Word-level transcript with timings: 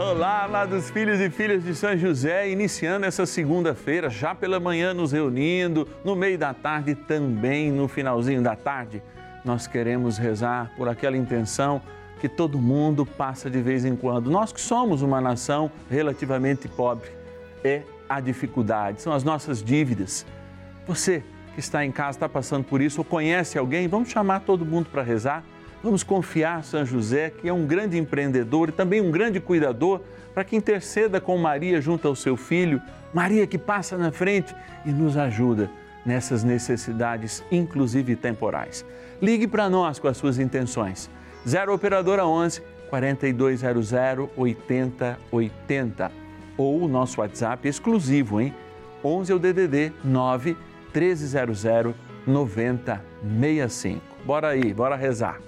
Olá, 0.00 0.44
amados 0.44 0.90
filhos 0.90 1.18
e 1.18 1.28
filhas 1.28 1.64
de 1.64 1.74
São 1.74 1.98
José, 1.98 2.48
iniciando 2.48 3.04
essa 3.04 3.26
segunda-feira, 3.26 4.08
já 4.08 4.32
pela 4.32 4.60
manhã 4.60 4.94
nos 4.94 5.10
reunindo, 5.10 5.88
no 6.04 6.14
meio 6.14 6.38
da 6.38 6.54
tarde 6.54 6.94
também 6.94 7.72
no 7.72 7.88
finalzinho 7.88 8.40
da 8.40 8.54
tarde. 8.54 9.02
Nós 9.44 9.66
queremos 9.66 10.16
rezar 10.16 10.70
por 10.76 10.88
aquela 10.88 11.16
intenção 11.16 11.82
que 12.20 12.28
todo 12.28 12.60
mundo 12.60 13.04
passa 13.04 13.50
de 13.50 13.60
vez 13.60 13.84
em 13.84 13.96
quando. 13.96 14.30
Nós 14.30 14.52
que 14.52 14.60
somos 14.60 15.02
uma 15.02 15.20
nação 15.20 15.68
relativamente 15.90 16.68
pobre, 16.68 17.10
é 17.64 17.82
a 18.08 18.20
dificuldade, 18.20 19.02
são 19.02 19.12
as 19.12 19.24
nossas 19.24 19.60
dívidas. 19.60 20.24
Você 20.86 21.24
que 21.54 21.58
está 21.58 21.84
em 21.84 21.90
casa, 21.90 22.18
está 22.18 22.28
passando 22.28 22.62
por 22.62 22.80
isso, 22.80 23.00
ou 23.00 23.04
conhece 23.04 23.58
alguém, 23.58 23.88
vamos 23.88 24.10
chamar 24.10 24.42
todo 24.42 24.64
mundo 24.64 24.88
para 24.92 25.02
rezar 25.02 25.42
Vamos 25.82 26.02
confiar 26.02 26.64
São 26.64 26.84
José, 26.84 27.30
que 27.30 27.48
é 27.48 27.52
um 27.52 27.66
grande 27.66 27.96
empreendedor 27.96 28.68
e 28.68 28.72
também 28.72 29.00
um 29.00 29.10
grande 29.10 29.38
cuidador, 29.38 30.00
para 30.34 30.44
que 30.44 30.56
interceda 30.56 31.20
com 31.20 31.36
Maria 31.38 31.80
junto 31.80 32.06
ao 32.08 32.16
seu 32.16 32.36
filho, 32.36 32.80
Maria 33.14 33.46
que 33.46 33.58
passa 33.58 33.96
na 33.96 34.10
frente 34.10 34.54
e 34.84 34.90
nos 34.90 35.16
ajuda 35.16 35.70
nessas 36.04 36.42
necessidades, 36.42 37.44
inclusive 37.50 38.16
temporais. 38.16 38.84
Ligue 39.20 39.46
para 39.46 39.68
nós 39.68 39.98
com 39.98 40.08
as 40.08 40.16
suas 40.16 40.38
intenções. 40.38 41.10
0 41.46 41.74
Operadora 41.74 42.26
11 42.26 42.62
4200 42.88 43.92
8080 44.36 46.10
ou 46.56 46.82
o 46.82 46.88
nosso 46.88 47.20
WhatsApp 47.20 47.68
exclusivo, 47.68 48.40
hein? 48.40 48.54
11 49.04 49.32
é 49.32 49.34
o 49.34 49.38
DDD 49.38 49.92
9 50.02 50.56
1300 50.92 51.94
9065. 52.26 54.02
Bora 54.24 54.48
aí, 54.48 54.74
bora 54.74 54.96
rezar. 54.96 55.47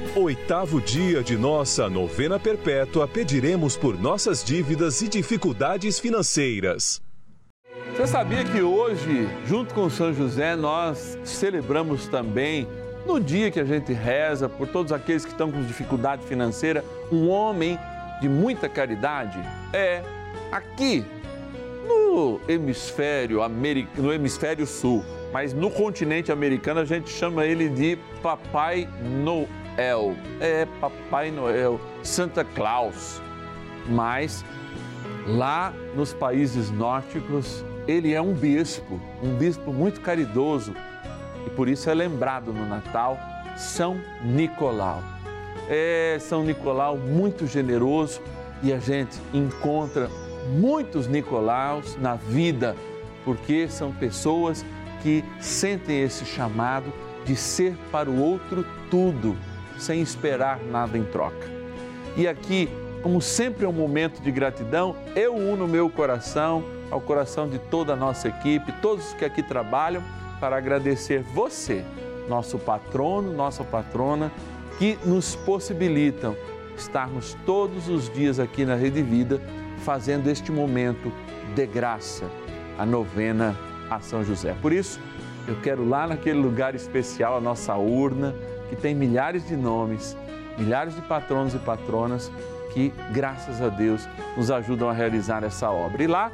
oitavo 0.15 0.81
dia 0.81 1.23
de 1.23 1.37
nossa 1.37 1.89
novena 1.89 2.37
perpétua, 2.37 3.07
pediremos 3.07 3.77
por 3.77 3.97
nossas 3.97 4.43
dívidas 4.43 5.01
e 5.01 5.07
dificuldades 5.07 5.99
financeiras. 5.99 7.01
Você 7.91 8.07
sabia 8.07 8.43
que 8.43 8.61
hoje, 8.61 9.27
junto 9.45 9.73
com 9.73 9.89
São 9.89 10.13
José, 10.13 10.55
nós 10.55 11.17
celebramos 11.23 12.07
também, 12.07 12.67
no 13.05 13.19
dia 13.19 13.49
que 13.49 13.59
a 13.59 13.63
gente 13.63 13.93
reza 13.93 14.49
por 14.49 14.67
todos 14.67 14.91
aqueles 14.91 15.23
que 15.23 15.31
estão 15.31 15.49
com 15.49 15.63
dificuldade 15.63 16.25
financeira, 16.25 16.83
um 17.11 17.29
homem 17.29 17.79
de 18.19 18.27
muita 18.27 18.67
caridade? 18.67 19.39
É, 19.71 20.03
aqui, 20.51 21.05
no 21.87 22.41
hemisfério, 22.49 23.39
no 23.97 24.13
hemisfério 24.13 24.67
sul 24.67 25.03
mas 25.31 25.53
no 25.53 25.71
continente 25.71 26.29
americano 26.29 26.81
a 26.81 26.85
gente 26.85 27.09
chama 27.09 27.45
ele 27.45 27.69
de 27.69 27.97
Papai 28.21 28.85
Noel. 29.23 29.60
É 29.77 30.67
Papai 30.79 31.31
Noel, 31.31 31.79
Santa 32.03 32.43
Claus. 32.43 33.21
Mas 33.87 34.45
lá 35.27 35.73
nos 35.95 36.13
países 36.13 36.69
nórdicos 36.69 37.63
ele 37.87 38.13
é 38.13 38.21
um 38.21 38.33
bispo, 38.33 38.99
um 39.23 39.35
bispo 39.35 39.73
muito 39.73 40.01
caridoso 40.01 40.73
e 41.45 41.49
por 41.49 41.67
isso 41.67 41.89
é 41.89 41.93
lembrado 41.93 42.53
no 42.53 42.67
Natal 42.67 43.17
São 43.57 43.99
Nicolau. 44.23 45.01
É 45.67 46.17
São 46.19 46.43
Nicolau 46.43 46.97
muito 46.97 47.47
generoso 47.47 48.21
e 48.61 48.71
a 48.71 48.79
gente 48.79 49.17
encontra 49.33 50.09
muitos 50.59 51.07
Nicolaus 51.07 51.97
na 51.97 52.15
vida, 52.15 52.75
porque 53.23 53.67
são 53.67 53.91
pessoas 53.91 54.65
que 55.01 55.23
sentem 55.39 56.01
esse 56.03 56.25
chamado 56.25 56.91
de 57.25 57.35
ser 57.35 57.75
para 57.91 58.09
o 58.09 58.19
outro 58.19 58.65
tudo, 58.89 59.35
sem 59.81 60.01
esperar 60.01 60.59
nada 60.59 60.97
em 60.97 61.03
troca. 61.03 61.49
E 62.15 62.27
aqui, 62.27 62.69
como 63.01 63.21
sempre 63.21 63.65
é 63.65 63.67
um 63.67 63.73
momento 63.73 64.21
de 64.21 64.31
gratidão, 64.31 64.95
eu 65.15 65.35
uno 65.35 65.67
meu 65.67 65.89
coração 65.89 66.63
ao 66.91 67.01
coração 67.01 67.47
de 67.47 67.57
toda 67.57 67.93
a 67.93 67.95
nossa 67.95 68.27
equipe, 68.27 68.71
todos 68.81 69.13
que 69.13 69.25
aqui 69.25 69.41
trabalham, 69.41 70.03
para 70.39 70.57
agradecer 70.57 71.21
você, 71.21 71.83
nosso 72.27 72.59
patrono, 72.59 73.33
nossa 73.33 73.63
patrona, 73.63 74.31
que 74.77 74.97
nos 75.05 75.35
possibilitam 75.35 76.35
estarmos 76.75 77.37
todos 77.45 77.87
os 77.87 78.09
dias 78.09 78.39
aqui 78.39 78.65
na 78.65 78.75
Rede 78.75 79.01
Vida 79.01 79.39
fazendo 79.83 80.27
este 80.29 80.51
momento 80.51 81.11
de 81.55 81.65
graça, 81.65 82.25
a 82.77 82.85
novena 82.85 83.55
a 83.89 83.99
São 83.99 84.23
José. 84.23 84.55
Por 84.61 84.71
isso, 84.71 84.99
eu 85.47 85.55
quero 85.61 85.87
lá 85.87 86.07
naquele 86.07 86.39
lugar 86.39 86.75
especial, 86.75 87.37
a 87.37 87.41
nossa 87.41 87.75
urna, 87.75 88.33
que 88.71 88.75
tem 88.77 88.95
milhares 88.95 89.45
de 89.45 89.57
nomes, 89.57 90.15
milhares 90.57 90.95
de 90.95 91.01
patronos 91.01 91.53
e 91.53 91.59
patronas 91.59 92.31
que, 92.73 92.93
graças 93.11 93.61
a 93.61 93.67
Deus, 93.67 94.07
nos 94.37 94.49
ajudam 94.49 94.89
a 94.89 94.93
realizar 94.93 95.43
essa 95.43 95.69
obra. 95.69 96.01
E 96.01 96.07
lá, 96.07 96.31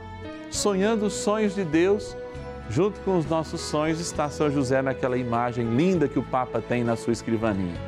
sonhando 0.51 1.07
os 1.07 1.13
sonhos 1.13 1.55
de 1.55 1.65
Deus, 1.65 2.15
junto 2.69 2.99
com 2.99 3.17
os 3.17 3.25
nossos 3.25 3.59
sonhos, 3.59 3.99
está 3.99 4.29
São 4.29 4.51
José 4.51 4.83
naquela 4.83 5.17
imagem 5.17 5.65
linda 5.75 6.07
que 6.07 6.19
o 6.19 6.23
Papa 6.23 6.61
tem 6.61 6.83
na 6.83 6.95
sua 6.95 7.11
escrivaninha. 7.11 7.81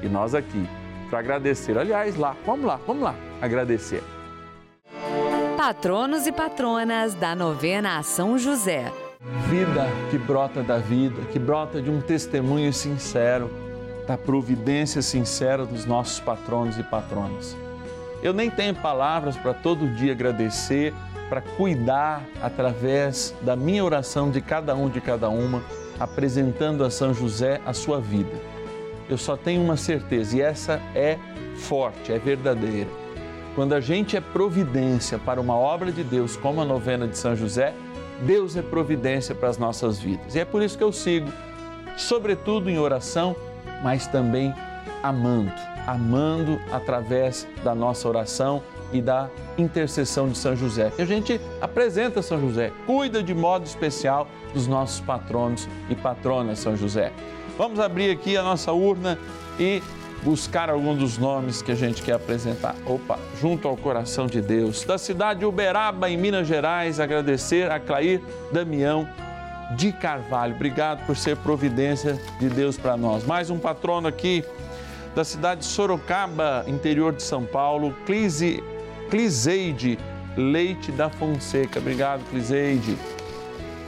E 0.00 0.08
nós 0.08 0.36
aqui, 0.36 0.68
para 1.10 1.18
agradecer. 1.18 1.76
Aliás, 1.76 2.14
lá, 2.14 2.36
vamos 2.46 2.64
lá, 2.64 2.78
vamos 2.86 3.02
lá, 3.02 3.16
agradecer. 3.42 4.04
Patronos 5.56 6.28
e 6.28 6.32
patronas 6.32 7.12
da 7.14 7.34
novena 7.34 7.98
a 7.98 8.04
São 8.04 8.38
José 8.38 8.92
vida 9.48 9.86
que 10.10 10.18
brota 10.18 10.62
da 10.62 10.78
vida, 10.78 11.22
que 11.32 11.38
brota 11.38 11.80
de 11.80 11.90
um 11.90 12.00
testemunho 12.00 12.72
sincero, 12.72 13.50
da 14.06 14.16
providência 14.16 15.02
sincera 15.02 15.66
dos 15.66 15.84
nossos 15.84 16.20
patronos 16.20 16.78
e 16.78 16.82
patronas. 16.82 17.56
Eu 18.22 18.32
nem 18.32 18.50
tenho 18.50 18.74
palavras 18.74 19.36
para 19.36 19.52
todo 19.52 19.88
dia 19.94 20.12
agradecer, 20.12 20.94
para 21.28 21.40
cuidar 21.40 22.22
através 22.40 23.34
da 23.42 23.56
minha 23.56 23.84
oração 23.84 24.30
de 24.30 24.40
cada 24.40 24.74
um 24.74 24.88
de 24.88 25.00
cada 25.00 25.28
uma, 25.28 25.62
apresentando 25.98 26.84
a 26.84 26.90
São 26.90 27.12
José 27.12 27.60
a 27.66 27.72
sua 27.72 28.00
vida. 28.00 28.30
eu 29.08 29.16
só 29.16 29.36
tenho 29.36 29.62
uma 29.62 29.76
certeza, 29.76 30.36
e 30.36 30.40
essa 30.40 30.80
é 30.94 31.16
forte, 31.56 32.12
é 32.12 32.18
verdadeira. 32.18 32.90
Quando 33.54 33.72
a 33.72 33.80
gente 33.80 34.16
é 34.16 34.20
providência 34.20 35.18
para 35.18 35.40
uma 35.40 35.56
obra 35.56 35.92
de 35.92 36.02
Deus, 36.02 36.36
como 36.36 36.60
a 36.60 36.64
novena 36.64 37.06
de 37.06 37.16
São 37.16 37.34
José, 37.36 37.72
Deus 38.22 38.56
é 38.56 38.62
providência 38.62 39.34
para 39.34 39.48
as 39.48 39.58
nossas 39.58 39.98
vidas. 39.98 40.34
E 40.34 40.40
é 40.40 40.44
por 40.44 40.62
isso 40.62 40.76
que 40.76 40.84
eu 40.84 40.92
sigo, 40.92 41.32
sobretudo 41.96 42.68
em 42.68 42.78
oração, 42.78 43.36
mas 43.82 44.06
também 44.06 44.54
amando, 45.02 45.52
amando 45.86 46.60
através 46.72 47.46
da 47.62 47.74
nossa 47.74 48.08
oração 48.08 48.62
e 48.92 49.00
da 49.00 49.28
intercessão 49.58 50.28
de 50.28 50.38
São 50.38 50.54
José. 50.56 50.90
Que 50.94 51.02
a 51.02 51.06
gente 51.06 51.40
apresenta 51.60 52.22
São 52.22 52.40
José, 52.40 52.72
cuida 52.86 53.22
de 53.22 53.34
modo 53.34 53.66
especial 53.66 54.28
dos 54.52 54.66
nossos 54.66 55.00
patronos 55.00 55.68
e 55.88 55.94
patronas 55.94 56.58
São 56.58 56.76
José. 56.76 57.12
Vamos 57.58 57.80
abrir 57.80 58.10
aqui 58.10 58.36
a 58.36 58.42
nossa 58.42 58.72
urna 58.72 59.18
e 59.58 59.82
buscar 60.22 60.68
algum 60.70 60.94
dos 60.94 61.18
nomes 61.18 61.62
que 61.62 61.72
a 61.72 61.74
gente 61.74 62.02
quer 62.02 62.14
apresentar. 62.14 62.74
Opa, 62.84 63.18
junto 63.40 63.68
ao 63.68 63.76
coração 63.76 64.26
de 64.26 64.40
Deus. 64.40 64.84
Da 64.84 64.98
cidade 64.98 65.40
de 65.40 65.46
Uberaba, 65.46 66.10
em 66.10 66.16
Minas 66.16 66.46
Gerais, 66.46 67.00
agradecer 67.00 67.70
a 67.70 67.78
Clair 67.78 68.20
Damião 68.52 69.08
de 69.72 69.92
Carvalho. 69.92 70.54
Obrigado 70.54 71.04
por 71.06 71.16
ser 71.16 71.36
providência 71.36 72.18
de 72.38 72.48
Deus 72.48 72.76
para 72.76 72.96
nós. 72.96 73.24
Mais 73.24 73.50
um 73.50 73.58
patrono 73.58 74.06
aqui 74.06 74.44
da 75.14 75.24
cidade 75.24 75.60
de 75.60 75.66
Sorocaba, 75.66 76.64
interior 76.66 77.12
de 77.12 77.22
São 77.22 77.44
Paulo, 77.44 77.94
Clise, 78.04 78.62
Cliseide 79.10 79.98
Leite 80.36 80.92
da 80.92 81.08
Fonseca. 81.08 81.78
Obrigado, 81.78 82.22
Cliseide. 82.28 82.96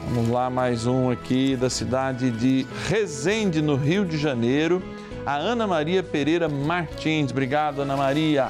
Vamos 0.08 0.30
lá, 0.30 0.48
mais 0.48 0.86
um 0.86 1.10
aqui 1.10 1.54
da 1.54 1.68
cidade 1.68 2.30
de 2.30 2.66
Resende, 2.88 3.60
no 3.60 3.76
Rio 3.76 4.06
de 4.06 4.16
Janeiro. 4.16 4.82
A 5.26 5.36
Ana 5.36 5.66
Maria 5.66 6.02
Pereira 6.02 6.48
Martins. 6.48 7.30
Obrigado, 7.30 7.82
Ana 7.82 7.94
Maria. 7.94 8.48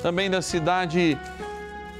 Também 0.00 0.30
da 0.30 0.40
cidade, 0.40 1.18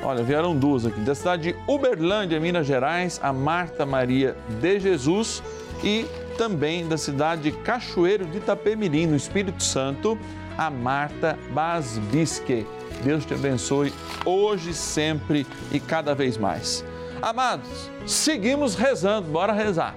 olha, 0.03 0.23
vieram 0.23 0.57
duas 0.57 0.87
aqui, 0.87 1.01
da 1.01 1.15
cidade 1.15 1.53
de 1.53 1.57
Uberlândia, 1.67 2.39
Minas 2.41 2.67
Gerais, 2.67 3.21
a 3.23 3.33
Marta 3.33 3.85
Maria 3.87 4.37
de 4.61 4.81
Jesus 4.81 5.43
e 5.83 6.07
também 6.37 6.87
da 6.87 6.97
cidade 6.97 7.43
de 7.43 7.53
Cachoeiro 7.53 8.27
de 8.27 8.39
Itapemirim, 8.39 9.07
no 9.07 9.17
Espírito 9.17 9.63
Santo, 9.63 10.19
a 10.57 10.71
Marta 10.71 11.39
Basbisque. 11.51 12.67
Deus 13.03 13.25
te 13.25 13.35
abençoe 13.35 13.93
hoje, 14.25 14.73
sempre 14.73 15.47
e 15.73 15.79
cada 15.79 16.15
vez 16.15 16.37
mais. 16.37 16.85
Amados, 17.21 17.91
seguimos 18.07 18.75
rezando, 18.75 19.29
bora 19.29 19.53
rezar. 19.53 19.95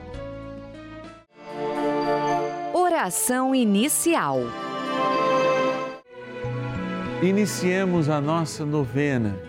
Oração 2.73 3.53
inicial. 3.53 4.39
Iniciemos 7.21 8.09
a 8.09 8.21
nossa 8.21 8.65
novena 8.65 9.48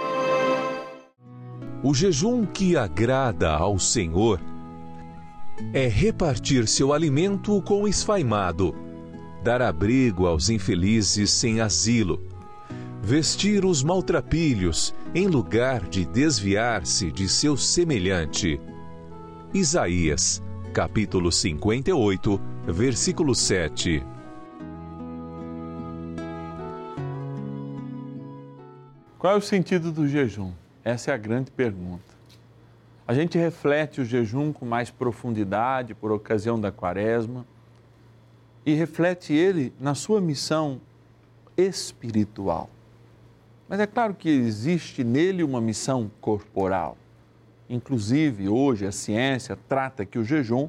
O 1.83 1.95
jejum 1.95 2.45
que 2.45 2.77
agrada 2.77 3.49
ao 3.51 3.79
Senhor 3.79 4.39
é 5.73 5.87
repartir 5.87 6.67
seu 6.67 6.93
alimento 6.93 7.59
com 7.63 7.83
o 7.83 7.87
esfaimado, 7.87 8.75
dar 9.43 9.63
abrigo 9.63 10.27
aos 10.27 10.49
infelizes 10.49 11.31
sem 11.31 11.59
asilo, 11.59 12.21
vestir 13.01 13.65
os 13.65 13.81
maltrapilhos 13.81 14.93
em 15.15 15.27
lugar 15.27 15.81
de 15.89 16.05
desviar-se 16.05 17.11
de 17.11 17.27
seu 17.27 17.57
semelhante 17.57 18.61
Isaías, 19.51 20.41
capítulo 20.71 21.31
58, 21.31 22.39
versículo 22.67 23.33
7. 23.33 24.03
Qual 29.17 29.33
é 29.33 29.37
o 29.37 29.41
sentido 29.41 29.91
do 29.91 30.07
jejum? 30.07 30.53
Essa 30.83 31.11
é 31.11 31.13
a 31.13 31.17
grande 31.17 31.51
pergunta. 31.51 32.11
A 33.07 33.13
gente 33.13 33.37
reflete 33.37 34.01
o 34.01 34.05
jejum 34.05 34.51
com 34.51 34.65
mais 34.65 34.89
profundidade 34.89 35.93
por 35.93 36.11
ocasião 36.11 36.59
da 36.59 36.71
quaresma 36.71 37.45
e 38.65 38.73
reflete 38.73 39.33
ele 39.33 39.73
na 39.79 39.93
sua 39.93 40.19
missão 40.19 40.81
espiritual. 41.55 42.69
Mas 43.69 43.79
é 43.79 43.85
claro 43.85 44.13
que 44.15 44.29
existe 44.29 45.03
nele 45.03 45.43
uma 45.43 45.61
missão 45.61 46.09
corporal. 46.19 46.97
Inclusive, 47.69 48.49
hoje 48.49 48.85
a 48.85 48.91
ciência 48.91 49.57
trata 49.69 50.05
que 50.05 50.17
o 50.17 50.23
jejum 50.23 50.67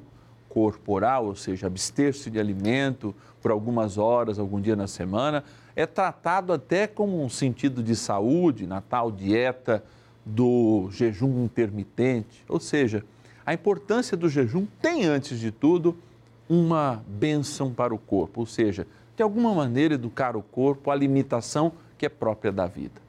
corporal, 0.49 1.27
ou 1.27 1.35
seja, 1.35 1.67
abster-se 1.67 2.31
de 2.31 2.39
alimento 2.39 3.15
por 3.41 3.51
algumas 3.51 3.97
horas, 3.97 4.39
algum 4.39 4.61
dia 4.61 4.77
na 4.77 4.87
semana, 4.87 5.43
é 5.75 5.87
tratado 5.87 6.53
até 6.53 6.87
como 6.87 7.25
um 7.25 7.29
sentido 7.31 7.83
de 7.83 7.97
saúde, 7.97 8.67
na 8.67 8.83
tal 8.83 9.11
dieta 9.11 9.83
do 10.25 10.89
jejum 10.91 11.45
intermitente. 11.45 12.45
Ou 12.49 12.61
seja, 12.61 13.05
a 13.45 13.53
importância 13.53 14.17
do 14.17 14.29
jejum 14.29 14.67
tem, 14.81 15.05
antes 15.05 15.39
de 15.39 15.51
tudo, 15.51 15.97
uma 16.49 17.03
benção 17.07 17.73
para 17.73 17.95
o 17.95 17.99
corpo, 17.99 18.41
ou 18.41 18.47
seja, 18.47 18.87
de 19.17 19.23
alguma 19.23 19.55
maneira 19.55 19.95
educar 19.95 20.37
o 20.37 20.43
corpo 20.43 20.91
à 20.91 20.95
limitação 20.95 21.73
que 21.97 22.07
é 22.07 22.09
própria 22.09 22.53
da 22.53 22.67
vida. 22.67 23.01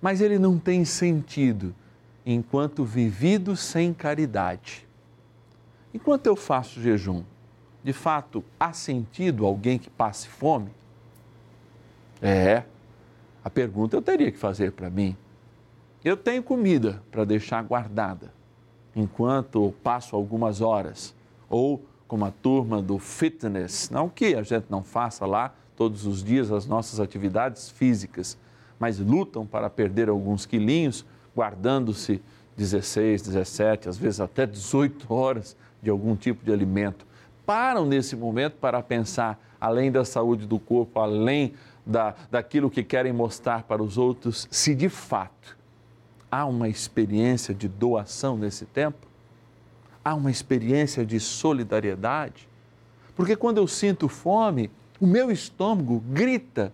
Mas 0.00 0.20
ele 0.20 0.38
não 0.38 0.58
tem 0.58 0.84
sentido 0.84 1.74
enquanto 2.24 2.84
vivido 2.84 3.56
sem 3.56 3.92
caridade. 3.92 4.86
Enquanto 5.94 6.26
eu 6.26 6.36
faço 6.36 6.80
jejum, 6.80 7.22
de 7.84 7.92
fato, 7.92 8.44
há 8.58 8.72
sentido 8.72 9.44
alguém 9.44 9.78
que 9.78 9.90
passe 9.90 10.28
fome? 10.28 10.70
É, 12.20 12.62
a 13.44 13.50
pergunta 13.50 13.96
eu 13.96 14.02
teria 14.02 14.30
que 14.30 14.38
fazer 14.38 14.72
para 14.72 14.88
mim. 14.88 15.16
Eu 16.04 16.16
tenho 16.16 16.42
comida 16.42 17.00
para 17.12 17.24
deixar 17.24 17.62
guardada 17.62 18.32
enquanto 18.94 19.72
passo 19.84 20.16
algumas 20.16 20.60
horas, 20.60 21.14
ou 21.48 21.80
como 22.08 22.24
a 22.24 22.30
turma 22.32 22.82
do 22.82 22.98
fitness, 22.98 23.88
não 23.88 24.08
que 24.08 24.34
a 24.34 24.42
gente 24.42 24.66
não 24.68 24.82
faça 24.82 25.24
lá 25.24 25.54
todos 25.76 26.04
os 26.04 26.24
dias 26.24 26.50
as 26.50 26.66
nossas 26.66 26.98
atividades 26.98 27.70
físicas, 27.70 28.36
mas 28.80 28.98
lutam 28.98 29.46
para 29.46 29.70
perder 29.70 30.08
alguns 30.08 30.44
quilinhos, 30.44 31.06
guardando-se 31.36 32.20
16, 32.56 33.22
17, 33.22 33.88
às 33.88 33.96
vezes 33.96 34.18
até 34.18 34.44
18 34.44 35.06
horas 35.14 35.56
de 35.80 35.88
algum 35.88 36.16
tipo 36.16 36.44
de 36.44 36.52
alimento. 36.52 37.06
Param 37.46 37.86
nesse 37.86 38.16
momento 38.16 38.54
para 38.54 38.82
pensar, 38.82 39.40
além 39.60 39.92
da 39.92 40.04
saúde 40.04 40.48
do 40.48 40.58
corpo, 40.58 40.98
além 40.98 41.54
da, 41.86 42.16
daquilo 42.28 42.68
que 42.68 42.82
querem 42.82 43.12
mostrar 43.12 43.62
para 43.62 43.80
os 43.80 43.96
outros, 43.96 44.48
se 44.50 44.74
de 44.74 44.88
fato 44.88 45.61
há 46.32 46.46
uma 46.46 46.66
experiência 46.66 47.54
de 47.54 47.68
doação 47.68 48.38
nesse 48.38 48.64
tempo? 48.64 49.06
Há 50.02 50.14
uma 50.14 50.30
experiência 50.30 51.04
de 51.04 51.20
solidariedade? 51.20 52.48
Porque 53.14 53.36
quando 53.36 53.58
eu 53.58 53.68
sinto 53.68 54.08
fome, 54.08 54.70
o 54.98 55.06
meu 55.06 55.30
estômago 55.30 56.02
grita, 56.08 56.72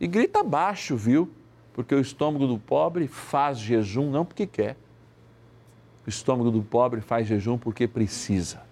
e 0.00 0.06
grita 0.06 0.42
baixo, 0.42 0.96
viu? 0.96 1.30
Porque 1.74 1.94
o 1.94 2.00
estômago 2.00 2.46
do 2.46 2.58
pobre 2.58 3.06
faz 3.06 3.58
jejum 3.58 4.10
não 4.10 4.24
porque 4.24 4.46
quer. 4.46 4.74
O 6.06 6.08
estômago 6.08 6.50
do 6.50 6.62
pobre 6.62 7.02
faz 7.02 7.26
jejum 7.26 7.58
porque 7.58 7.86
precisa. 7.86 8.62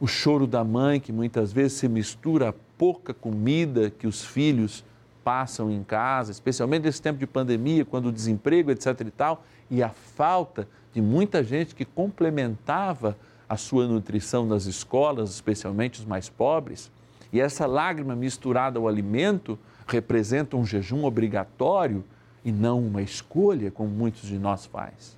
O 0.00 0.08
choro 0.08 0.46
da 0.46 0.64
mãe, 0.64 0.98
que 0.98 1.12
muitas 1.12 1.52
vezes 1.52 1.74
se 1.74 1.88
mistura 1.88 2.48
a 2.48 2.54
pouca 2.76 3.14
comida 3.14 3.88
que 3.88 4.06
os 4.06 4.24
filhos 4.24 4.84
passam 5.24 5.70
em 5.70 5.82
casa, 5.82 6.30
especialmente 6.30 6.84
nesse 6.84 7.00
tempo 7.00 7.18
de 7.18 7.26
pandemia, 7.26 7.84
quando 7.84 8.06
o 8.06 8.12
desemprego, 8.12 8.70
etc. 8.70 9.00
e 9.00 9.10
tal, 9.10 9.44
e 9.70 9.82
a 9.82 9.90
falta 9.90 10.68
de 10.92 11.00
muita 11.00 11.44
gente 11.44 11.74
que 11.74 11.84
complementava 11.84 13.16
a 13.48 13.56
sua 13.56 13.86
nutrição 13.86 14.46
nas 14.46 14.66
escolas, 14.66 15.30
especialmente 15.30 16.00
os 16.00 16.06
mais 16.06 16.28
pobres. 16.28 16.90
E 17.32 17.40
essa 17.40 17.66
lágrima 17.66 18.14
misturada 18.14 18.78
ao 18.78 18.88
alimento 18.88 19.58
representa 19.86 20.56
um 20.56 20.64
jejum 20.64 21.04
obrigatório 21.04 22.04
e 22.44 22.50
não 22.52 22.80
uma 22.80 23.02
escolha, 23.02 23.70
como 23.70 23.88
muitos 23.88 24.22
de 24.22 24.38
nós 24.38 24.66
faz. 24.66 25.16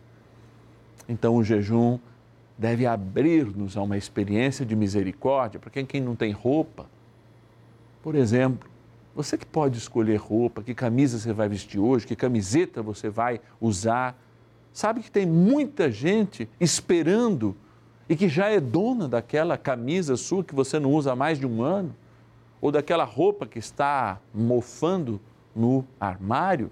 Então, 1.08 1.36
o 1.36 1.44
jejum 1.44 1.98
deve 2.56 2.86
abrir-nos 2.86 3.76
a 3.76 3.82
uma 3.82 3.96
experiência 3.96 4.64
de 4.64 4.76
misericórdia 4.76 5.58
para 5.58 5.70
quem, 5.70 5.84
quem 5.84 6.00
não 6.00 6.14
tem 6.14 6.32
roupa. 6.32 6.86
Por 8.02 8.14
exemplo, 8.14 8.68
você 9.14 9.36
que 9.36 9.46
pode 9.46 9.78
escolher 9.78 10.16
roupa, 10.16 10.62
que 10.62 10.74
camisa 10.74 11.18
você 11.18 11.32
vai 11.32 11.48
vestir 11.48 11.78
hoje, 11.78 12.06
que 12.06 12.16
camiseta 12.16 12.82
você 12.82 13.10
vai 13.10 13.40
usar. 13.60 14.18
Sabe 14.72 15.02
que 15.02 15.10
tem 15.10 15.26
muita 15.26 15.90
gente 15.90 16.48
esperando 16.58 17.54
e 18.08 18.16
que 18.16 18.28
já 18.28 18.48
é 18.48 18.58
dona 18.58 19.06
daquela 19.08 19.56
camisa 19.58 20.16
sua 20.16 20.42
que 20.42 20.54
você 20.54 20.78
não 20.78 20.92
usa 20.92 21.12
há 21.12 21.16
mais 21.16 21.38
de 21.38 21.46
um 21.46 21.62
ano, 21.62 21.94
ou 22.60 22.70
daquela 22.70 23.04
roupa 23.04 23.46
que 23.46 23.58
está 23.58 24.18
mofando 24.34 25.20
no 25.54 25.84
armário, 26.00 26.70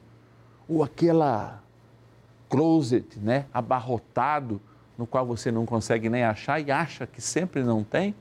ou 0.68 0.82
aquela 0.82 1.62
closet, 2.48 3.18
né, 3.18 3.46
abarrotado, 3.52 4.60
no 4.96 5.06
qual 5.06 5.24
você 5.24 5.50
não 5.50 5.64
consegue 5.64 6.08
nem 6.08 6.24
achar 6.24 6.60
e 6.60 6.70
acha 6.70 7.06
que 7.06 7.20
sempre 7.20 7.62
não 7.62 7.82
tem. 7.82 8.14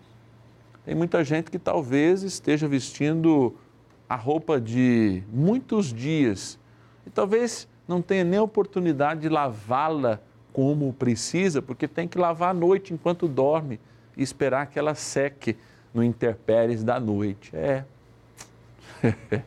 Tem 0.85 0.95
muita 0.95 1.23
gente 1.23 1.51
que 1.51 1.59
talvez 1.59 2.23
esteja 2.23 2.67
vestindo 2.67 3.55
a 4.09 4.15
roupa 4.15 4.59
de 4.59 5.23
muitos 5.31 5.93
dias 5.93 6.59
e 7.05 7.11
talvez 7.11 7.67
não 7.87 8.01
tenha 8.01 8.23
nem 8.23 8.39
oportunidade 8.39 9.21
de 9.21 9.29
lavá-la 9.29 10.19
como 10.51 10.91
precisa, 10.91 11.61
porque 11.61 11.87
tem 11.87 12.07
que 12.07 12.17
lavar 12.17 12.49
à 12.49 12.53
noite 12.53 12.93
enquanto 12.93 13.27
dorme 13.27 13.79
e 14.17 14.23
esperar 14.23 14.67
que 14.67 14.79
ela 14.79 14.95
seque 14.95 15.55
no 15.93 16.03
interpéries 16.03 16.83
da 16.83 16.99
noite. 16.99 17.55
É. 17.55 17.85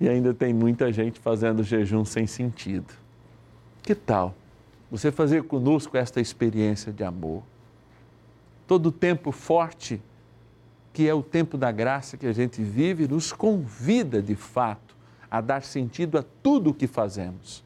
e 0.00 0.08
ainda 0.08 0.32
tem 0.32 0.52
muita 0.52 0.90
gente 0.90 1.20
fazendo 1.20 1.62
jejum 1.62 2.04
sem 2.04 2.26
sentido. 2.26 2.92
Que 3.82 3.94
tal 3.94 4.34
você 4.90 5.10
fazer 5.10 5.42
conosco 5.44 5.96
esta 5.96 6.20
experiência 6.20 6.92
de 6.92 7.04
amor? 7.04 7.42
Todo 8.66 8.92
tempo 8.92 9.32
forte 9.32 10.00
que 10.94 11.08
é 11.08 11.12
o 11.12 11.24
tempo 11.24 11.58
da 11.58 11.72
graça 11.72 12.16
que 12.16 12.24
a 12.24 12.32
gente 12.32 12.62
vive, 12.62 13.08
nos 13.08 13.32
convida 13.32 14.22
de 14.22 14.36
fato 14.36 14.94
a 15.28 15.40
dar 15.40 15.64
sentido 15.64 16.16
a 16.16 16.24
tudo 16.40 16.70
o 16.70 16.74
que 16.74 16.86
fazemos. 16.86 17.64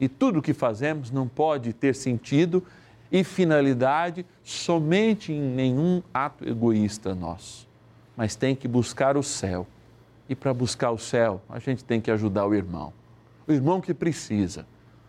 E 0.00 0.08
tudo 0.08 0.38
o 0.38 0.42
que 0.42 0.54
fazemos 0.54 1.10
não 1.10 1.26
pode 1.26 1.72
ter 1.72 1.92
sentido 1.92 2.64
e 3.10 3.24
finalidade 3.24 4.24
somente 4.44 5.32
em 5.32 5.40
nenhum 5.40 6.04
ato 6.14 6.48
egoísta 6.48 7.16
nosso, 7.16 7.68
mas 8.16 8.36
tem 8.36 8.54
que 8.54 8.68
buscar 8.68 9.16
o 9.16 9.24
céu. 9.24 9.66
E 10.28 10.36
para 10.36 10.54
buscar 10.54 10.92
o 10.92 10.98
céu, 10.98 11.42
a 11.48 11.58
gente 11.58 11.82
tem 11.82 12.00
que 12.00 12.12
ajudar 12.12 12.46
o 12.46 12.54
irmão. 12.54 12.92
O 13.44 13.52
irmão 13.52 13.80
que 13.80 13.92
precisa 13.92 14.64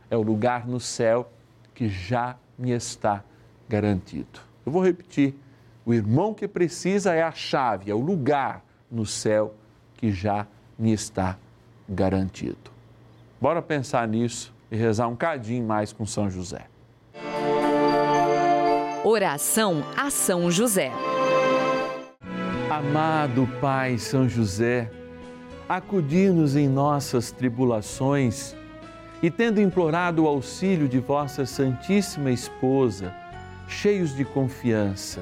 é 0.10 0.18
o 0.18 0.24
lugar 0.24 0.68
no 0.68 0.80
céu 0.80 1.32
que 1.76 1.88
já 1.88 2.36
me 2.58 2.72
está 2.72 3.24
garantido. 3.70 4.42
Eu 4.66 4.72
vou 4.72 4.84
repetir 4.84 5.36
o 5.86 5.94
irmão 5.94 6.34
que 6.34 6.48
precisa 6.48 7.14
é 7.14 7.22
a 7.22 7.32
chave, 7.32 7.92
é 7.92 7.94
o 7.94 8.00
lugar 8.00 8.64
no 8.90 9.06
céu 9.06 9.54
que 9.98 10.12
já 10.12 10.48
me 10.78 10.94
está 10.94 11.38
garantido. 11.88 12.72
Bora 13.40 13.62
pensar 13.62 14.08
nisso 14.08 14.54
e 14.72 14.76
rezar 14.76 15.08
um 15.08 15.16
cadinho 15.16 15.66
mais 15.66 15.92
com 15.92 16.06
São 16.06 16.30
José. 16.30 16.68
Oração 19.04 19.84
a 19.98 20.10
São 20.10 20.50
José. 20.50 20.92
Amado 22.70 23.48
Pai 23.60 23.98
São 23.98 24.28
José, 24.28 24.90
acudir-nos 25.68 26.56
em 26.56 26.68
nossas 26.68 27.32
tribulações 27.32 28.56
e, 29.22 29.30
tendo 29.30 29.62
implorado 29.62 30.24
o 30.24 30.28
auxílio 30.28 30.88
de 30.88 31.00
vossa 31.00 31.46
Santíssima 31.46 32.32
Esposa, 32.32 33.14
cheios 33.68 34.16
de 34.16 34.26
confiança, 34.26 35.22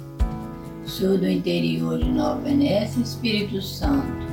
sou 0.91 1.17
do 1.17 1.25
interior 1.25 1.99
de 1.99 2.11
Nova 2.11 2.41
Venécia, 2.41 3.01
Espírito 3.01 3.61
Santo. 3.61 4.27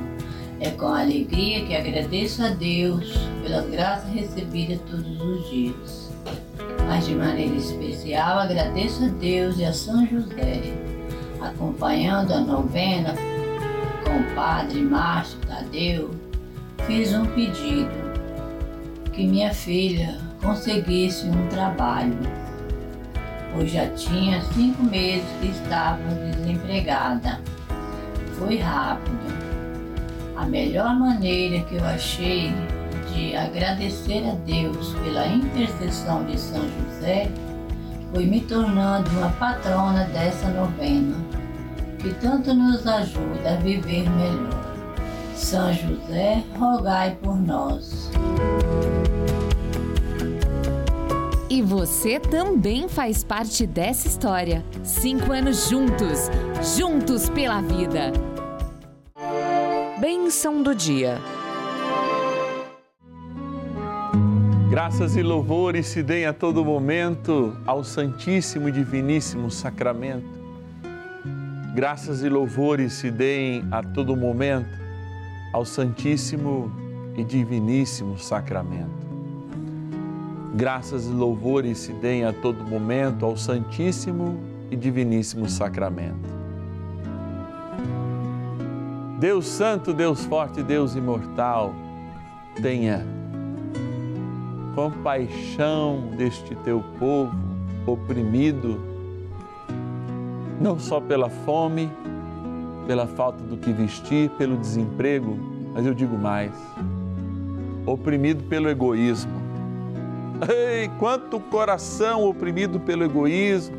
É 0.59 0.69
com 0.71 0.87
alegria 0.87 1.65
que 1.65 1.73
agradeço 1.73 2.43
a 2.43 2.49
Deus 2.49 3.17
pelas 3.41 3.69
graças 3.69 4.11
recebidas 4.13 4.77
todos 4.81 5.21
os 5.21 5.49
dias. 5.49 6.11
Mas 6.85 7.07
de 7.07 7.15
maneira 7.15 7.55
especial 7.55 8.39
agradeço 8.39 9.05
a 9.05 9.07
Deus 9.07 9.57
e 9.57 9.63
a 9.63 9.71
São 9.71 10.05
José, 10.05 10.61
acompanhando 11.39 12.33
a 12.33 12.41
novena 12.41 13.15
com 14.03 14.19
o 14.19 14.35
Padre 14.35 14.81
Márcio 14.81 15.39
Tadeu, 15.47 16.11
fiz 16.85 17.13
um 17.13 17.25
pedido 17.27 17.89
que 19.13 19.25
minha 19.25 19.53
filha 19.53 20.17
conseguisse 20.43 21.25
um 21.25 21.47
trabalho, 21.47 22.19
pois 23.53 23.71
já 23.71 23.87
tinha 23.89 24.41
cinco 24.53 24.83
meses 24.83 25.27
que 25.39 25.47
estava 25.47 26.01
desempregada. 26.15 27.39
Foi 28.37 28.57
rápido 28.57 29.49
a 30.37 30.45
melhor 30.45 30.97
maneira 30.97 31.59
que 31.65 31.75
eu 31.75 31.83
achei 31.83 32.53
de 33.13 33.35
agradecer 33.35 34.23
a 34.25 34.35
Deus 34.45 34.93
pela 35.03 35.27
intercessão 35.27 36.23
de 36.25 36.39
São 36.39 36.61
José 36.61 37.29
foi 38.13 38.25
me 38.25 38.41
tornando 38.41 39.09
uma 39.11 39.29
patrona 39.31 40.05
dessa 40.05 40.47
novena, 40.49 41.15
que 41.99 42.13
tanto 42.15 42.53
nos 42.53 42.85
ajuda 42.87 43.51
a 43.51 43.55
viver 43.57 44.09
melhor. 44.09 44.65
São 45.35 45.71
José, 45.73 46.43
rogai 46.57 47.17
por 47.21 47.35
nós. 47.35 48.09
E 51.51 51.63
você 51.63 52.19
também 52.19 52.87
faz 52.87 53.23
parte 53.23 53.65
dessa 53.65 54.07
história. 54.07 54.63
Cinco 54.83 55.31
anos 55.31 55.67
juntos, 55.67 56.29
juntos 56.77 57.27
pela 57.27 57.59
vida. 57.59 58.13
Bênção 59.99 60.61
do 60.61 60.75
dia. 60.75 61.17
Graças 64.69 65.15
e 65.15 65.23
louvores 65.23 65.87
se 65.87 66.03
deem 66.03 66.27
a 66.27 66.33
todo 66.33 66.63
momento 66.63 67.57
ao 67.65 67.83
Santíssimo 67.83 68.69
e 68.69 68.71
Diviníssimo 68.71 69.49
Sacramento. 69.49 70.29
Graças 71.73 72.21
e 72.21 72.29
louvores 72.29 72.93
se 72.93 73.09
deem 73.09 73.67
a 73.71 73.81
todo 73.81 74.15
momento 74.15 74.69
ao 75.51 75.65
Santíssimo 75.65 76.71
e 77.17 77.23
Diviníssimo 77.23 78.19
Sacramento. 78.19 79.08
Graças 80.53 81.05
e 81.05 81.11
louvores 81.11 81.77
se 81.77 81.93
deem 81.93 82.25
a 82.25 82.33
todo 82.33 82.63
momento 82.63 83.25
ao 83.25 83.37
Santíssimo 83.37 84.39
e 84.71 84.75
Diviníssimo 84.75 85.47
Sacramento. 85.47 86.39
Deus 89.19 89.45
Santo, 89.45 89.93
Deus 89.93 90.25
Forte, 90.25 90.63
Deus 90.63 90.95
Imortal, 90.95 91.73
tenha 92.61 93.05
compaixão 94.73 96.09
deste 96.17 96.55
teu 96.55 96.83
povo 96.97 97.35
oprimido, 97.85 98.79
não 100.59 100.79
só 100.79 101.01
pela 101.01 101.29
fome, 101.29 101.89
pela 102.87 103.05
falta 103.05 103.43
do 103.43 103.57
que 103.57 103.71
vestir, 103.71 104.29
pelo 104.31 104.57
desemprego, 104.57 105.37
mas 105.73 105.85
eu 105.85 105.93
digo 105.93 106.17
mais, 106.17 106.53
oprimido 107.85 108.43
pelo 108.45 108.69
egoísmo. 108.69 109.38
Ei, 110.47 110.89
quanto 110.97 111.39
coração 111.39 112.23
oprimido 112.23 112.79
pelo 112.79 113.03
egoísmo, 113.03 113.75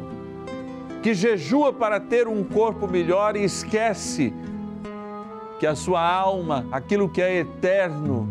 que 1.02 1.14
jejua 1.14 1.72
para 1.72 1.98
ter 1.98 2.28
um 2.28 2.44
corpo 2.44 2.86
melhor 2.86 3.34
e 3.34 3.44
esquece 3.44 4.34
que 5.58 5.66
a 5.66 5.74
sua 5.74 6.06
alma, 6.06 6.66
aquilo 6.70 7.08
que 7.08 7.22
é 7.22 7.36
eterno, 7.36 8.28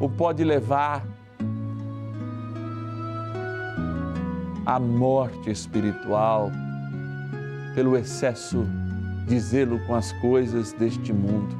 o 0.00 0.08
pode 0.08 0.44
levar 0.44 1.04
à 4.64 4.78
morte 4.78 5.50
espiritual 5.50 6.52
pelo 7.74 7.96
excesso 7.96 8.66
de 9.26 9.38
zelo 9.40 9.78
com 9.86 9.94
as 9.94 10.12
coisas 10.14 10.72
deste 10.72 11.12
mundo. 11.12 11.56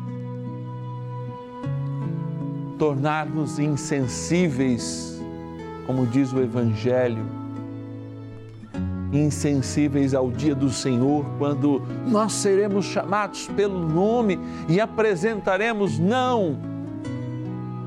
Tornar-nos 2.78 3.58
insensíveis, 3.58 5.17
como 5.88 6.06
diz 6.06 6.34
o 6.34 6.38
Evangelho, 6.38 7.24
insensíveis 9.10 10.12
ao 10.12 10.30
dia 10.30 10.54
do 10.54 10.68
Senhor, 10.68 11.24
quando 11.38 11.80
nós 12.06 12.32
seremos 12.32 12.84
chamados 12.84 13.48
pelo 13.56 13.88
nome 13.88 14.38
e 14.68 14.82
apresentaremos 14.82 15.98
não 15.98 16.58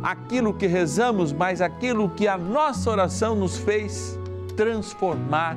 aquilo 0.01 0.51
que 0.51 0.65
rezamos, 0.65 1.31
mas 1.31 1.61
aquilo 1.61 2.09
que 2.09 2.27
a 2.27 2.39
nossa 2.39 2.89
oração 2.89 3.35
nos 3.35 3.57
fez 3.57 4.17
transformar 4.57 5.55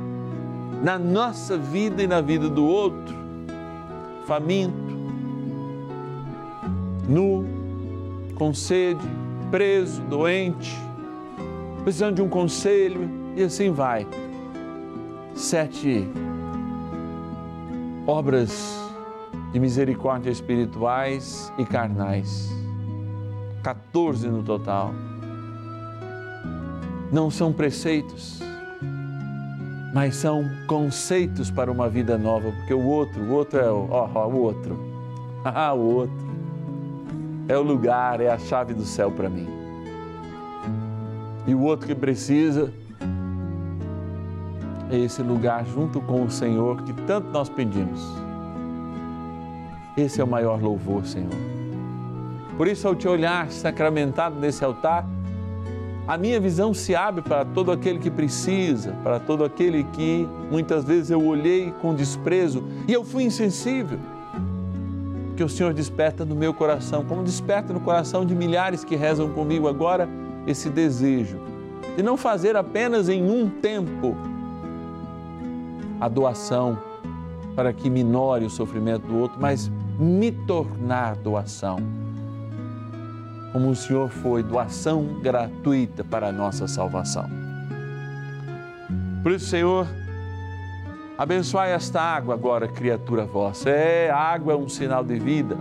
na 0.82 0.98
nossa 0.98 1.56
vida 1.56 2.02
e 2.02 2.06
na 2.06 2.20
vida 2.20 2.50
do 2.50 2.66
outro, 2.66 3.14
faminto, 4.26 4.94
nu, 7.08 7.46
com 8.34 8.52
sede, 8.52 9.00
preso, 9.50 10.02
doente, 10.02 10.78
precisando 11.84 12.16
de 12.16 12.22
um 12.22 12.28
conselho 12.28 13.08
e 13.36 13.42
assim 13.42 13.70
vai 13.70 14.06
sete 15.34 16.08
obras 18.06 18.74
de 19.52 19.60
misericórdia 19.60 20.30
espirituais 20.30 21.52
e 21.58 21.64
carnais. 21.64 22.50
14 23.62 24.28
no 24.28 24.42
total. 24.42 24.92
Não 27.12 27.30
são 27.30 27.52
preceitos, 27.52 28.40
mas 29.94 30.16
são 30.16 30.44
conceitos 30.66 31.50
para 31.50 31.70
uma 31.70 31.88
vida 31.88 32.18
nova, 32.18 32.50
porque 32.50 32.74
o 32.74 32.84
outro, 32.84 33.22
o 33.22 33.32
outro 33.32 33.60
é 33.60 33.70
o, 33.70 33.88
ó, 33.90 34.10
ó, 34.14 34.26
o 34.26 34.42
outro. 34.42 34.76
Ah, 35.44 35.72
o 35.74 35.94
outro. 35.94 36.24
É 37.46 37.56
o 37.56 37.62
lugar, 37.62 38.20
é 38.20 38.28
a 38.28 38.38
chave 38.38 38.74
do 38.74 38.84
céu 38.84 39.10
para 39.10 39.28
mim. 39.28 39.63
E 41.46 41.54
o 41.54 41.60
outro 41.60 41.86
que 41.86 41.94
precisa 41.94 42.72
é 44.90 44.96
esse 44.96 45.22
lugar 45.22 45.64
junto 45.66 46.00
com 46.00 46.24
o 46.24 46.30
Senhor 46.30 46.82
que 46.82 46.92
tanto 46.92 47.28
nós 47.30 47.48
pedimos. 47.48 48.00
Esse 49.96 50.20
é 50.20 50.24
o 50.24 50.26
maior 50.26 50.60
louvor, 50.60 51.04
Senhor. 51.06 51.30
Por 52.56 52.68
isso, 52.68 52.86
ao 52.86 52.94
te 52.94 53.08
olhar 53.08 53.50
sacramentado 53.50 54.38
nesse 54.38 54.64
altar, 54.64 55.06
a 56.06 56.18
minha 56.18 56.38
visão 56.38 56.74
se 56.74 56.94
abre 56.94 57.22
para 57.22 57.44
todo 57.44 57.72
aquele 57.72 57.98
que 57.98 58.10
precisa, 58.10 58.92
para 59.02 59.18
todo 59.18 59.44
aquele 59.44 59.84
que 59.84 60.28
muitas 60.50 60.84
vezes 60.84 61.10
eu 61.10 61.24
olhei 61.24 61.72
com 61.80 61.94
desprezo 61.94 62.62
e 62.86 62.92
eu 62.92 63.04
fui 63.04 63.24
insensível. 63.24 63.98
Que 65.36 65.42
o 65.42 65.48
Senhor 65.48 65.72
desperta 65.72 66.24
no 66.24 66.36
meu 66.36 66.54
coração, 66.54 67.04
como 67.04 67.22
desperta 67.22 67.72
no 67.72 67.80
coração 67.80 68.24
de 68.24 68.34
milhares 68.34 68.84
que 68.84 68.94
rezam 68.94 69.30
comigo 69.30 69.66
agora, 69.66 70.08
esse 70.46 70.68
desejo 70.68 71.38
de 71.96 72.02
não 72.02 72.16
fazer 72.16 72.56
apenas 72.56 73.08
em 73.08 73.22
um 73.22 73.48
tempo 73.48 74.16
a 76.00 76.08
doação 76.08 76.78
para 77.54 77.72
que 77.72 77.88
minore 77.88 78.44
o 78.44 78.50
sofrimento 78.50 79.06
do 79.06 79.16
outro, 79.18 79.38
mas 79.40 79.70
me 79.98 80.32
tornar 80.32 81.16
doação. 81.16 81.78
como 83.52 83.70
o 83.70 83.76
Senhor 83.76 84.08
foi 84.08 84.42
doação 84.42 85.20
gratuita 85.22 86.02
para 86.02 86.26
a 86.26 86.32
nossa 86.32 86.66
salvação. 86.66 87.30
Por 89.22 89.30
isso, 89.30 89.46
Senhor, 89.46 89.86
abençoai 91.16 91.70
esta 91.70 92.00
água 92.00 92.34
agora, 92.34 92.66
criatura 92.66 93.24
vossa. 93.24 93.70
É, 93.70 94.10
a 94.10 94.18
água 94.18 94.54
é 94.54 94.56
um 94.56 94.68
sinal 94.68 95.04
de 95.04 95.16
vida 95.20 95.56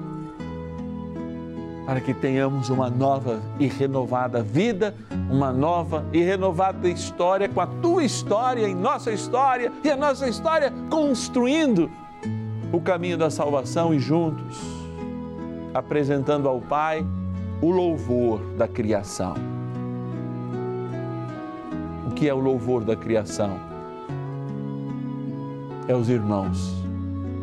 para 1.85 1.99
que 1.99 2.13
tenhamos 2.13 2.69
uma 2.69 2.89
nova 2.89 3.41
e 3.59 3.67
renovada 3.67 4.41
vida, 4.41 4.95
uma 5.29 5.51
nova 5.51 6.05
e 6.13 6.21
renovada 6.21 6.87
história 6.87 7.49
com 7.49 7.59
a 7.59 7.67
tua 7.67 8.03
história 8.03 8.67
em 8.67 8.75
nossa 8.75 9.11
história 9.11 9.71
e 9.83 9.89
a 9.89 9.97
nossa 9.97 10.27
história 10.27 10.71
construindo 10.89 11.91
o 12.71 12.79
caminho 12.79 13.17
da 13.17 13.29
salvação 13.29 13.93
e 13.93 13.99
juntos 13.99 14.83
apresentando 15.73 16.47
ao 16.47 16.61
Pai 16.61 17.05
o 17.61 17.71
louvor 17.71 18.39
da 18.57 18.67
criação. 18.67 19.33
O 22.07 22.11
que 22.11 22.29
é 22.29 22.33
o 22.33 22.39
louvor 22.39 22.83
da 22.83 22.95
criação? 22.95 23.59
É 25.87 25.95
os 25.95 26.09
irmãos 26.09 26.73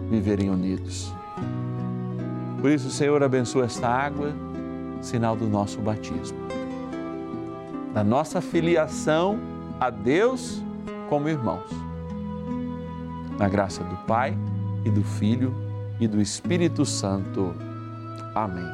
viverem 0.08 0.48
unidos 0.48 1.12
por 2.60 2.70
isso, 2.70 2.90
Senhor, 2.90 3.22
abençoa 3.22 3.64
esta 3.64 3.88
água, 3.88 4.34
sinal 5.00 5.34
do 5.34 5.48
nosso 5.48 5.80
batismo, 5.80 6.38
da 7.94 8.04
nossa 8.04 8.40
filiação 8.40 9.38
a 9.80 9.88
Deus 9.88 10.62
como 11.08 11.28
irmãos. 11.28 11.70
Na 13.38 13.48
graça 13.48 13.82
do 13.82 13.96
Pai 14.06 14.36
e 14.84 14.90
do 14.90 15.02
Filho 15.02 15.54
e 15.98 16.06
do 16.06 16.20
Espírito 16.20 16.84
Santo. 16.84 17.54
Amém. 18.34 18.68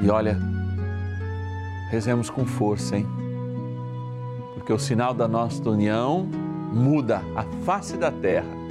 E 0.00 0.10
olha, 0.10 0.36
rezemos 1.90 2.28
com 2.28 2.44
força, 2.44 2.96
hein? 2.96 3.06
Porque 4.54 4.72
o 4.72 4.78
sinal 4.78 5.14
da 5.14 5.28
nossa 5.28 5.68
união 5.70 6.26
muda 6.72 7.22
a 7.36 7.44
face 7.64 7.96
da 7.96 8.10
terra 8.10 8.65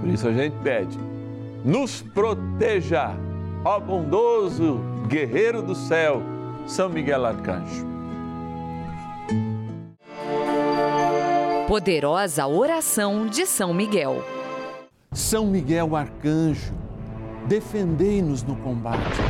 por 0.00 0.08
isso 0.08 0.28
a 0.28 0.32
gente 0.32 0.56
pede, 0.62 0.98
nos 1.64 2.02
proteja, 2.02 3.10
ó 3.64 3.78
bondoso 3.80 4.80
guerreiro 5.08 5.62
do 5.62 5.74
céu, 5.74 6.22
São 6.66 6.88
Miguel 6.88 7.24
Arcanjo. 7.24 7.86
Poderosa 11.66 12.46
oração 12.46 13.26
de 13.26 13.44
São 13.44 13.74
Miguel. 13.74 14.24
São 15.12 15.46
Miguel 15.46 15.94
Arcanjo, 15.96 16.72
defendei-nos 17.46 18.42
no 18.42 18.56
combate. 18.56 19.20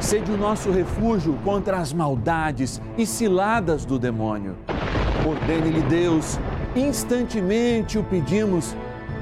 Sede 0.00 0.30
o 0.32 0.36
nosso 0.36 0.70
refúgio 0.70 1.38
contra 1.44 1.78
as 1.78 1.92
maldades 1.92 2.80
e 2.96 3.06
ciladas 3.06 3.84
do 3.84 3.98
demônio. 3.98 4.56
Ordene-lhe 5.26 5.82
Deus, 5.82 6.38
instantemente 6.74 7.98
o 7.98 8.04
pedimos 8.04 8.74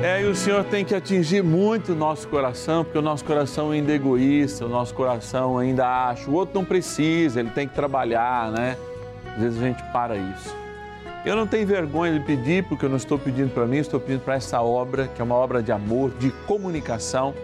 É, 0.00 0.22
e 0.22 0.26
o 0.26 0.34
Senhor 0.34 0.62
tem 0.62 0.84
que 0.84 0.94
atingir 0.94 1.42
muito 1.42 1.92
o 1.92 1.94
nosso 1.96 2.28
coração, 2.28 2.84
porque 2.84 2.96
o 2.96 3.02
nosso 3.02 3.24
coração 3.24 3.72
ainda 3.72 3.90
é 3.90 3.96
egoísta, 3.96 4.64
o 4.64 4.68
nosso 4.68 4.94
coração 4.94 5.58
ainda 5.58 5.88
acha, 5.88 6.30
o 6.30 6.34
outro 6.34 6.54
não 6.54 6.64
precisa, 6.64 7.40
ele 7.40 7.50
tem 7.50 7.66
que 7.66 7.74
trabalhar, 7.74 8.52
né? 8.52 8.76
Às 9.34 9.42
vezes 9.42 9.60
a 9.60 9.66
gente 9.66 9.82
para 9.92 10.16
isso. 10.16 10.56
Eu 11.24 11.34
não 11.34 11.48
tenho 11.48 11.66
vergonha 11.66 12.16
de 12.16 12.24
pedir, 12.24 12.62
porque 12.64 12.84
eu 12.84 12.88
não 12.88 12.96
estou 12.96 13.18
pedindo 13.18 13.52
para 13.52 13.66
mim, 13.66 13.78
estou 13.78 13.98
pedindo 13.98 14.20
para 14.20 14.36
essa 14.36 14.62
obra, 14.62 15.08
que 15.08 15.20
é 15.20 15.24
uma 15.24 15.34
obra 15.34 15.60
de 15.60 15.72
amor, 15.72 16.12
de 16.12 16.30
comunicação, 16.46 17.34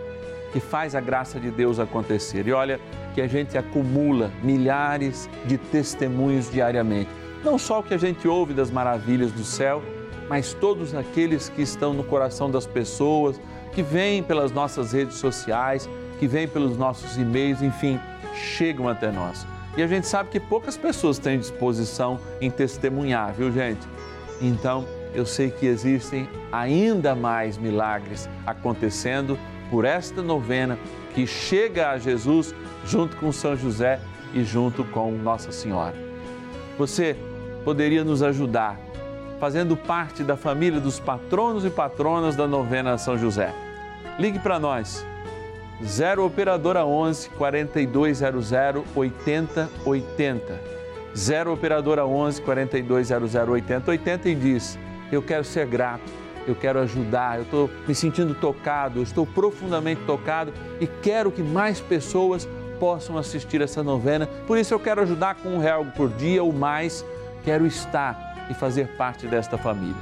que 0.53 0.61
faz 0.61 0.95
a 0.95 1.01
graça 1.01 1.40
de 1.40 1.51
Deus 1.51 1.81
acontecer. 1.81 2.47
E 2.47 2.53
olha 2.53 2.79
que 3.17 3.21
a 3.21 3.27
gente 3.27 3.59
acumula 3.59 4.31
milhares 4.45 5.29
de 5.45 5.59
testemunhos 5.59 6.49
diariamente. 6.49 7.11
Não 7.43 7.59
só 7.59 7.81
o 7.81 7.83
que 7.83 7.95
a 7.95 7.99
gente 7.99 8.29
ouve 8.29 8.55
das 8.55 8.71
maravilhas 8.71 9.33
do 9.33 9.45
céu, 9.45 9.83
mas 10.28 10.54
todos 10.54 10.94
aqueles 10.94 11.48
que 11.48 11.62
estão 11.62 11.92
no 11.92 12.04
coração 12.04 12.50
das 12.50 12.66
pessoas, 12.66 13.40
que 13.72 13.82
vêm 13.82 14.22
pelas 14.22 14.50
nossas 14.52 14.92
redes 14.92 15.16
sociais, 15.16 15.88
que 16.18 16.26
vêm 16.26 16.46
pelos 16.46 16.76
nossos 16.76 17.16
e-mails, 17.16 17.60
enfim, 17.62 17.98
chegam 18.34 18.88
até 18.88 19.10
nós. 19.10 19.46
E 19.76 19.82
a 19.82 19.87
gente 19.87 20.06
sabe 20.06 20.30
que 20.30 20.38
poucas 20.38 20.76
pessoas 20.76 21.18
têm 21.18 21.38
disposição 21.38 22.20
em 22.40 22.50
testemunhar, 22.50 23.32
viu, 23.34 23.50
gente? 23.50 23.87
Então, 24.40 24.87
eu 25.12 25.26
sei 25.26 25.50
que 25.50 25.66
existem 25.66 26.28
ainda 26.52 27.14
mais 27.14 27.58
milagres 27.58 28.28
acontecendo 28.46 29.38
por 29.70 29.84
esta 29.84 30.22
novena 30.22 30.78
que 31.14 31.26
chega 31.26 31.90
a 31.90 31.98
Jesus 31.98 32.54
junto 32.84 33.16
com 33.16 33.32
São 33.32 33.56
José 33.56 34.00
e 34.32 34.44
junto 34.44 34.84
com 34.84 35.10
Nossa 35.12 35.50
Senhora. 35.50 35.94
Você 36.78 37.16
poderia 37.64 38.04
nos 38.04 38.22
ajudar 38.22 38.78
fazendo 39.38 39.77
parte 39.77 40.23
da 40.23 40.37
família 40.37 40.81
dos 40.81 40.99
patronos 41.01 41.64
e 41.64 41.70
patronas 41.70 42.37
da 42.37 42.47
novena 42.47 42.97
São 42.99 43.18
José. 43.18 43.53
Ligue 44.18 44.38
para 44.38 44.59
nós. 44.59 45.05
0 45.83 46.25
operadora 46.25 46.85
11 46.85 47.31
4200 47.31 48.53
8080. 48.94 50.61
0 51.16 51.53
operadora 51.53 52.07
11 52.07 52.42
4200 52.42 53.35
8080 53.35 54.29
e 54.29 54.35
diz: 54.35 54.79
"Eu 55.11 55.23
quero 55.23 55.44
ser 55.44 55.66
grato, 55.66 56.11
eu 56.47 56.55
quero 56.55 56.79
ajudar, 56.81 57.38
eu 57.38 57.42
estou 57.42 57.70
me 57.87 57.94
sentindo 57.94 58.35
tocado, 58.35 59.01
eu 59.01 59.03
estou 59.03 59.27
profundamente 59.27 60.03
tocado 60.03 60.53
e 60.81 60.87
quero 60.87 61.31
que 61.31 61.42
mais 61.42 61.81
pessoas 61.81 62.49
possam 62.79 63.16
assistir 63.16 63.61
essa 63.61 63.83
novena. 63.83 64.27
Por 64.47 64.59
isso 64.59 64.75
eu 64.75 64.81
quero 64.81 65.03
ajudar 65.03 65.37
com 65.37 65.51
um 65.51 65.59
real 65.59 65.85
por 65.97 66.09
dia 66.11 66.42
ou 66.42 66.53
mais. 66.53 67.05
Quero 67.44 67.66
estar 67.66 68.23
e 68.50 68.54
fazer 68.54 68.88
parte 68.96 69.26
desta 69.26 69.59
família. 69.59 69.96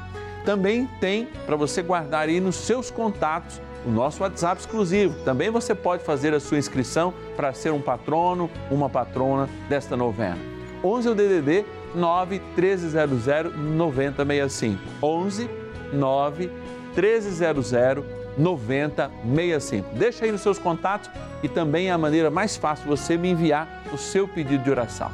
Também 0.45 0.87
tem 1.01 1.29
para 1.47 1.57
você 1.57 1.83
guardar 1.83 2.29
aí 2.29 2.41
nos 2.41 2.57
seus 2.57 2.91
contatos 2.91 3.61
o 3.87 3.91
nosso 3.91 4.23
WhatsApp 4.23 4.61
exclusivo. 4.61 5.15
Também 5.25 5.51
você 5.51 5.75
pode 5.75 6.05
fazer 6.05 6.35
a 6.35 6.41
sua 6.41 6.59
inscrição 6.59 7.13
para 7.37 7.53
ser 7.53 7.73
um 7.73 7.81
patrono, 7.81 8.51
uma 8.71 8.89
patrona 8.89 9.49
desta 9.69 9.97
novena. 9.97 10.39
11 10.85 11.09
é 11.09 11.11
o 11.11 11.15
DDD 11.15 11.65
9 11.95 12.41
1300 12.57 13.55
9065. 13.57 14.79
11 15.03 15.51
9 15.93 16.51
1300 16.97 17.73
9065. 18.39 19.95
Deixa 19.95 20.25
aí 20.25 20.33
nos 20.33 20.41
seus 20.41 20.59
contatos 20.59 21.11
e 21.43 21.49
também 21.49 21.89
é 21.89 21.93
a 21.93 21.99
maneira 21.99 22.31
mais 22.31 22.57
fácil 22.57 22.87
você 22.87 23.17
me 23.17 23.31
enviar 23.31 23.83
o 23.93 23.99
seu 23.99 24.27
pedido 24.27 24.65
de 24.65 24.71
oração. 24.71 25.11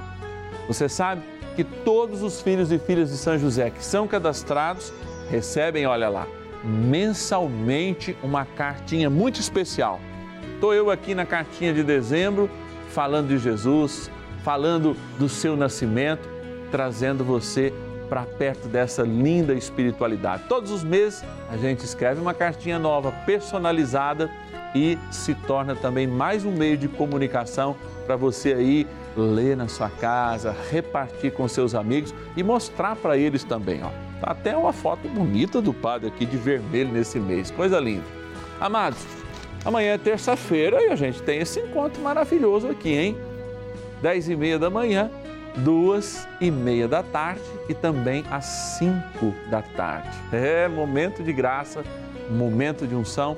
Você 0.69 0.89
sabe 0.89 1.23
que 1.59 1.65
todos 1.65 2.23
os 2.23 2.41
filhos 2.41 2.71
e 2.71 2.79
filhas 2.79 3.11
de 3.11 3.17
São 3.17 3.37
José 3.37 3.69
que 3.69 3.85
são 3.85 4.07
cadastrados 4.07 4.93
recebem, 5.29 5.87
olha 5.87 6.09
lá, 6.09 6.25
mensalmente 6.63 8.17
uma 8.23 8.45
cartinha 8.45 9.11
muito 9.11 9.41
especial. 9.41 9.99
Estou 10.55 10.73
eu 10.73 10.89
aqui 10.89 11.17
na 11.17 11.27
cartinha 11.27 11.75
de 11.75 11.83
dezembro 11.83 12.49
falando 12.91 13.27
de 13.27 13.39
Jesus, 13.39 14.09
falando 14.45 14.97
do 15.19 15.29
seu 15.29 15.57
nascimento, 15.57 16.29
trazendo 16.71 17.25
você 17.25 17.75
para 18.09 18.23
perto 18.23 18.69
dessa 18.69 19.03
linda 19.03 19.53
espiritualidade. 19.53 20.45
Todos 20.49 20.71
os 20.71 20.85
meses 20.85 21.25
a 21.51 21.57
gente 21.57 21.85
escreve 21.85 22.21
uma 22.21 22.35
cartinha 22.35 22.79
nova, 22.79 23.11
personalizada 23.27 24.31
e 24.75 24.99
se 25.11 25.35
torna 25.35 25.75
também 25.75 26.07
mais 26.07 26.45
um 26.45 26.53
meio 26.53 26.77
de 26.77 26.89
comunicação 26.89 27.77
para 28.07 28.17
você 28.17 28.53
aí 28.53 28.87
ler 29.17 29.57
na 29.57 29.69
sua 29.69 29.91
casa, 29.91 30.55
repartir 30.71 31.33
com 31.33 31.49
seus 31.49 31.75
amigos 31.75 32.15
e 32.37 32.43
mostrar 32.43 32.97
para 32.97 33.17
eles 33.17 33.45
também. 33.45 33.83
Ó. 33.83 33.91
Tá 34.21 34.33
até 34.33 34.57
uma 34.57 34.73
foto 34.73 35.09
bonita 35.09 35.61
do 35.61 35.73
padre 35.73 36.09
aqui 36.09 36.25
de 36.25 36.37
vermelho 36.37 36.93
nesse 36.93 37.19
mês, 37.19 37.51
coisa 37.51 37.79
linda. 37.79 38.05
Amados, 38.61 38.99
amanhã 39.65 39.95
é 39.95 39.99
terça-feira 39.99 40.83
e 40.83 40.89
a 40.89 40.97
gente 40.97 41.23
tem 41.23 41.41
esse 41.41 41.61
encontro 41.61 42.01
maravilhoso 42.03 42.69
aqui, 42.69 42.93
hein? 42.93 43.17
Dez 44.03 44.29
e 44.29 44.37
meia 44.37 44.59
da 44.59 44.71
manhã, 44.71 45.11
duas 45.57 46.27
e 46.41 46.51
meia 46.51 46.87
da 46.87 47.03
tarde 47.03 47.43
e 47.69 47.75
também 47.75 48.25
às 48.31 48.45
cinco 48.79 49.35
da 49.51 49.63
tarde. 49.63 50.11
É 50.33 50.69
momento 50.69 51.23
de 51.23 51.33
graça, 51.33 51.83
momento 52.31 52.87
de 52.87 52.95
unção 52.95 53.37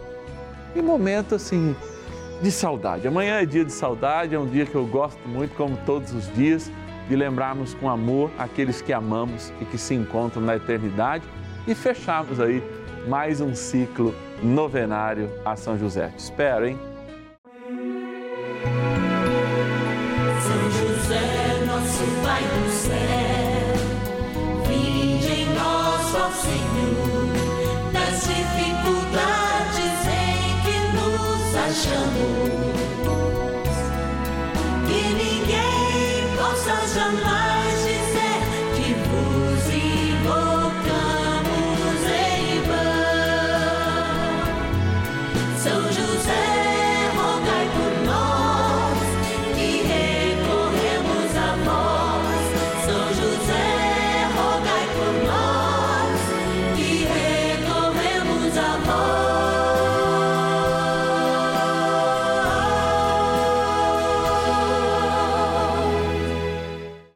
e 0.74 0.82
momento 0.82 1.34
assim 1.34 1.74
de 2.42 2.50
saudade. 2.50 3.06
Amanhã 3.06 3.40
é 3.40 3.46
dia 3.46 3.64
de 3.64 3.72
saudade, 3.72 4.34
é 4.34 4.38
um 4.38 4.46
dia 4.46 4.64
que 4.64 4.74
eu 4.74 4.86
gosto 4.86 5.20
muito, 5.28 5.54
como 5.54 5.76
todos 5.84 6.12
os 6.12 6.32
dias, 6.34 6.70
de 7.08 7.16
lembrarmos 7.16 7.74
com 7.74 7.90
amor 7.90 8.30
aqueles 8.38 8.80
que 8.80 8.92
amamos 8.92 9.52
e 9.60 9.64
que 9.64 9.76
se 9.76 9.94
encontram 9.94 10.42
na 10.42 10.56
eternidade 10.56 11.24
e 11.66 11.74
fecharmos 11.74 12.40
aí 12.40 12.62
mais 13.08 13.40
um 13.40 13.54
ciclo 13.54 14.14
novenário 14.42 15.30
a 15.44 15.56
São 15.56 15.78
José. 15.78 16.08
Te 16.16 16.20
espero, 16.20 16.66
hein? 16.66 16.78
São 20.40 20.70
José, 20.70 21.64
nosso 21.66 22.04
Pai 22.22 22.42
do 22.42 22.70
céu, 22.70 22.99